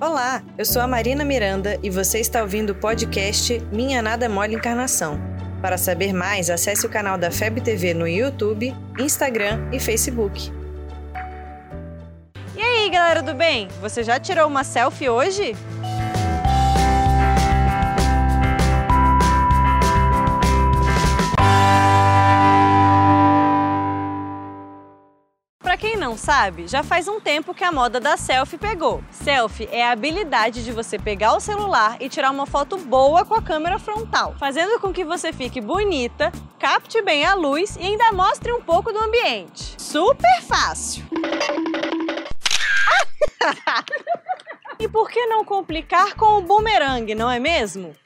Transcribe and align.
Olá, 0.00 0.42
eu 0.58 0.64
sou 0.64 0.82
a 0.82 0.88
Marina 0.88 1.24
Miranda 1.24 1.78
e 1.80 1.88
você 1.88 2.18
está 2.18 2.42
ouvindo 2.42 2.70
o 2.70 2.74
podcast 2.74 3.60
Minha 3.72 4.02
Nada 4.02 4.28
Mole 4.28 4.56
Encarnação. 4.56 5.20
Para 5.62 5.78
saber 5.78 6.12
mais, 6.12 6.50
acesse 6.50 6.84
o 6.84 6.90
canal 6.90 7.16
da 7.16 7.30
FEB 7.30 7.60
TV 7.60 7.94
no 7.94 8.06
YouTube, 8.06 8.74
Instagram 8.98 9.68
e 9.72 9.78
Facebook. 9.78 10.52
E 12.56 12.60
aí, 12.60 12.90
galera 12.90 13.22
do 13.22 13.34
bem? 13.34 13.68
Você 13.80 14.02
já 14.02 14.18
tirou 14.18 14.48
uma 14.48 14.64
selfie 14.64 15.08
hoje? 15.08 15.56
Pra 25.74 25.80
quem 25.80 25.96
não 25.96 26.16
sabe, 26.16 26.68
já 26.68 26.84
faz 26.84 27.08
um 27.08 27.18
tempo 27.18 27.52
que 27.52 27.64
a 27.64 27.72
moda 27.72 27.98
da 27.98 28.16
selfie 28.16 28.56
pegou. 28.56 29.02
Selfie 29.10 29.68
é 29.72 29.84
a 29.84 29.90
habilidade 29.90 30.62
de 30.62 30.70
você 30.70 31.00
pegar 31.00 31.34
o 31.34 31.40
celular 31.40 31.96
e 31.98 32.08
tirar 32.08 32.30
uma 32.30 32.46
foto 32.46 32.78
boa 32.78 33.24
com 33.24 33.34
a 33.34 33.42
câmera 33.42 33.76
frontal, 33.76 34.36
fazendo 34.38 34.78
com 34.78 34.92
que 34.92 35.04
você 35.04 35.32
fique 35.32 35.60
bonita, 35.60 36.30
capte 36.60 37.02
bem 37.02 37.24
a 37.24 37.34
luz 37.34 37.74
e 37.74 37.86
ainda 37.86 38.12
mostre 38.12 38.52
um 38.52 38.62
pouco 38.62 38.92
do 38.92 39.00
ambiente. 39.00 39.74
Super 39.76 40.42
fácil! 40.42 41.04
e 44.78 44.86
por 44.86 45.10
que 45.10 45.26
não 45.26 45.44
complicar 45.44 46.14
com 46.14 46.38
o 46.38 46.42
boomerang, 46.42 47.12
não 47.16 47.28
é 47.28 47.40
mesmo? 47.40 47.96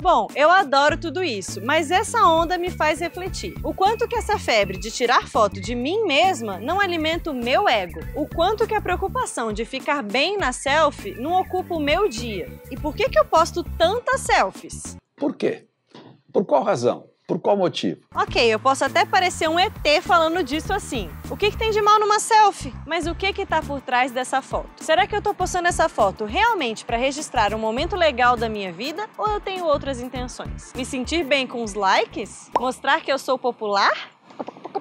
Bom, 0.00 0.28
eu 0.34 0.48
adoro 0.50 0.96
tudo 0.96 1.22
isso, 1.22 1.60
mas 1.62 1.90
essa 1.90 2.24
onda 2.24 2.56
me 2.56 2.70
faz 2.70 3.00
refletir. 3.00 3.52
O 3.62 3.74
quanto 3.74 4.08
que 4.08 4.16
essa 4.16 4.38
febre 4.38 4.78
de 4.78 4.90
tirar 4.90 5.28
foto 5.28 5.60
de 5.60 5.74
mim 5.74 6.06
mesma 6.06 6.58
não 6.58 6.80
alimenta 6.80 7.30
o 7.30 7.34
meu 7.34 7.68
ego. 7.68 8.00
O 8.14 8.26
quanto 8.26 8.66
que 8.66 8.74
a 8.74 8.80
preocupação 8.80 9.52
de 9.52 9.66
ficar 9.66 10.02
bem 10.02 10.38
na 10.38 10.52
selfie 10.52 11.20
não 11.20 11.38
ocupa 11.38 11.74
o 11.74 11.80
meu 11.80 12.08
dia. 12.08 12.48
E 12.70 12.78
por 12.78 12.96
que 12.96 13.10
que 13.10 13.18
eu 13.18 13.26
posto 13.26 13.62
tantas 13.76 14.22
selfies? 14.22 14.96
Por 15.16 15.36
quê? 15.36 15.68
Por 16.32 16.46
qual 16.46 16.62
razão? 16.62 17.10
Por 17.30 17.38
qual 17.38 17.56
motivo? 17.56 18.00
Ok, 18.12 18.44
eu 18.44 18.58
posso 18.58 18.84
até 18.84 19.06
parecer 19.06 19.48
um 19.48 19.56
ET 19.56 19.72
falando 20.02 20.42
disso 20.42 20.72
assim. 20.72 21.08
O 21.30 21.36
que, 21.36 21.52
que 21.52 21.56
tem 21.56 21.70
de 21.70 21.80
mal 21.80 22.00
numa 22.00 22.18
selfie? 22.18 22.74
Mas 22.84 23.06
o 23.06 23.14
que 23.14 23.32
que 23.32 23.46
tá 23.46 23.62
por 23.62 23.80
trás 23.80 24.10
dessa 24.10 24.42
foto? 24.42 24.82
Será 24.82 25.06
que 25.06 25.14
eu 25.14 25.22
tô 25.22 25.32
postando 25.32 25.68
essa 25.68 25.88
foto 25.88 26.24
realmente 26.24 26.84
para 26.84 26.96
registrar 26.96 27.54
um 27.54 27.58
momento 27.58 27.94
legal 27.94 28.36
da 28.36 28.48
minha 28.48 28.72
vida 28.72 29.08
ou 29.16 29.28
eu 29.28 29.40
tenho 29.40 29.64
outras 29.64 30.00
intenções? 30.00 30.72
Me 30.74 30.84
sentir 30.84 31.22
bem 31.22 31.46
com 31.46 31.62
os 31.62 31.74
likes? 31.74 32.50
Mostrar 32.58 33.00
que 33.00 33.12
eu 33.12 33.18
sou 33.18 33.38
popular? 33.38 33.92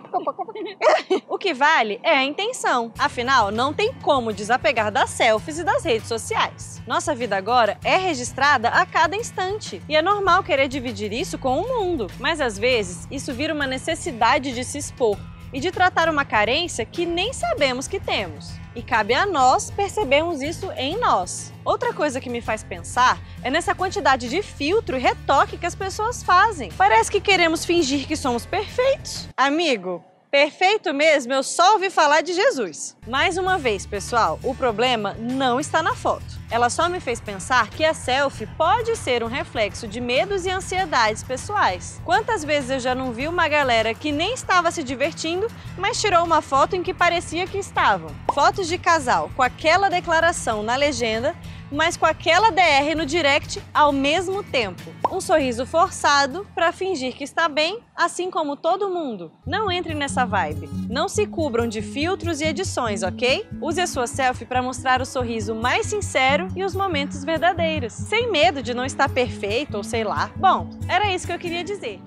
o 1.28 1.38
que 1.38 1.54
vale 1.54 2.00
é 2.04 2.12
a 2.12 2.24
intenção. 2.24 2.92
Afinal, 2.98 3.52
não 3.52 3.74
tem 3.74 3.94
como 4.02 4.34
desapegar 4.34 4.92
das 4.92 5.10
selfies 5.12 5.60
e 5.60 5.64
das 5.64 5.84
redes 5.84 6.08
sociais. 6.08 6.82
Nossa 6.88 7.14
vida 7.14 7.38
agora 7.38 7.78
é 7.84 7.98
registrada 7.98 8.70
a 8.70 8.86
cada 8.86 9.16
instante. 9.16 9.82
E 9.88 9.96
é 9.96 10.02
normal 10.02 10.44
querer 10.44 10.68
dividir 10.68 11.14
isso 11.14 11.38
com 11.38 11.60
o 11.62 11.68
mundo. 11.68 12.08
Mas 12.20 12.42
às 12.42 12.58
vezes, 12.58 13.08
isso 13.12 13.34
vira 13.34 13.54
uma 13.54 13.68
necessidade 13.68 14.54
de 14.54 14.64
se 14.64 14.78
expor 14.78 15.18
e 15.54 15.60
de 15.60 15.72
tratar 15.72 16.10
uma 16.10 16.26
carência 16.26 16.86
que 16.86 17.06
nem 17.06 17.34
sabemos 17.34 17.88
que 17.88 18.00
temos. 18.00 18.52
E 18.76 18.84
cabe 18.84 19.14
a 19.14 19.26
nós 19.26 19.72
percebermos 19.72 20.42
isso 20.42 20.72
em 20.78 20.98
nós. 20.98 21.52
Outra 21.66 21.94
coisa 21.94 22.22
que 22.22 22.30
me 22.30 22.42
faz 22.42 22.64
pensar 22.64 23.20
é 23.44 23.50
nessa 23.50 23.74
quantidade 23.74 24.30
de 24.30 24.42
filtro 24.42 24.96
e 24.96 25.00
retoque 25.00 25.58
que 25.58 25.66
as 25.66 25.76
pessoas 25.76 26.22
fazem. 26.22 26.72
Parece 26.78 27.12
que 27.12 27.20
queremos 27.20 27.66
fingir 27.66 28.08
que 28.08 28.16
somos 28.16 28.46
perfeitos. 28.46 29.28
Amigo, 29.36 30.04
Perfeito 30.32 30.94
mesmo, 30.94 31.34
eu 31.34 31.42
só 31.42 31.74
ouvi 31.74 31.90
falar 31.90 32.22
de 32.22 32.34
Jesus. 32.34 32.96
Mais 33.08 33.36
uma 33.36 33.58
vez, 33.58 33.88
pessoal, 33.88 34.40
o 34.44 34.54
problema 34.54 35.16
não 35.18 35.60
está 35.60 35.82
na 35.82 35.96
foto. 35.96 36.24
Ela 36.52 36.70
só 36.70 36.88
me 36.88 37.00
fez 37.00 37.20
pensar 37.20 37.68
que 37.72 37.84
a 37.84 37.96
selfie 37.96 38.46
pode 38.46 38.96
ser 38.96 39.24
um 39.24 39.28
reflexo 39.28 39.88
de 39.88 40.00
medos 40.00 40.46
e 40.46 40.52
ansiedades 40.52 41.24
pessoais. 41.24 42.00
Quantas 42.06 42.44
vezes 42.44 42.70
eu 42.70 42.80
já 42.80 42.94
não 42.94 43.12
vi 43.12 43.28
uma 43.28 43.48
galera 43.48 43.92
que 43.96 44.12
nem 44.12 44.36
estava 44.36 44.70
se 44.70 44.84
divertindo, 44.84 45.48
mas 45.76 46.00
tirou 46.00 46.24
uma 46.24 46.44
foto 46.44 46.76
em 46.76 46.84
que 46.84 46.94
parecia 46.94 47.48
que 47.48 47.58
estavam? 47.58 48.16
Fotos 48.32 48.68
de 48.68 48.78
casal 48.78 49.32
com 49.36 49.42
aquela 49.42 49.90
declaração 49.90 50.62
na 50.62 50.76
legenda 50.76 51.36
mas 51.72 51.98
com 51.98 52.06
aquela 52.06 52.52
DR 52.52 52.96
no 52.96 53.06
direct 53.06 53.62
ao 53.74 53.92
mesmo 53.92 54.44
tempo. 54.44 54.94
Um 55.12 55.22
sorriso 55.22 55.66
forçado 55.66 56.46
para 56.54 56.72
fingir 56.72 57.16
que 57.16 57.24
está 57.24 57.48
bem, 57.48 57.80
assim 57.96 58.30
como 58.30 58.56
todo 58.56 58.90
mundo. 58.90 59.32
Não 59.46 59.72
entre 59.72 59.94
nessa 59.94 60.26
vibe. 60.26 60.70
Não 60.90 61.08
se 61.08 61.26
cubram 61.26 61.68
de 61.68 61.82
filtros 61.82 62.42
e 62.42 62.46
edições, 62.46 63.04
ok? 63.04 63.46
Use 63.62 63.82
a 63.82 63.88
sua 63.88 64.08
selfie 64.08 64.46
para 64.46 64.62
mostrar 64.62 65.02
o 65.02 65.06
sorriso 65.06 65.56
mais 65.56 65.86
sincero 65.86 66.48
e 66.56 66.64
os 66.64 66.76
momentos 66.76 67.24
verdadeiros, 67.24 67.94
sem 67.94 68.32
medo 68.32 68.62
de 68.62 68.74
não 68.74 68.86
estar 68.86 69.10
perfeito 69.10 69.78
ou 69.78 69.84
sei 69.84 70.04
lá. 70.04 70.32
Bom, 70.36 70.70
era 70.88 71.14
isso 71.14 71.26
que 71.26 71.34
eu 71.34 71.40
queria 71.40 71.64
dizer. 71.64 72.00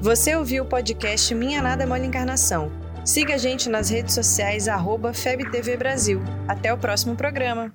Você 0.00 0.34
ouviu 0.34 0.64
o 0.64 0.66
podcast 0.66 1.32
Minha 1.34 1.62
Nada 1.62 1.86
Mole 1.86 2.06
Encarnação. 2.06 2.72
Siga 3.04 3.34
a 3.34 3.38
gente 3.38 3.68
nas 3.68 3.90
redes 3.90 4.14
sociais, 4.14 4.68
arroba 4.68 5.12
FebTV 5.12 5.76
Brasil. 5.76 6.20
Até 6.46 6.72
o 6.72 6.78
próximo 6.78 7.16
programa. 7.16 7.72